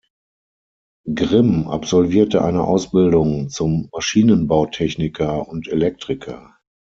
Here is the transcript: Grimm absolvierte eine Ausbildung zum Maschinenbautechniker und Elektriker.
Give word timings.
Grimm 1.13 1.67
absolvierte 1.67 2.43
eine 2.43 2.63
Ausbildung 2.63 3.49
zum 3.49 3.87
Maschinenbautechniker 3.91 5.47
und 5.47 5.67
Elektriker. 5.67 6.57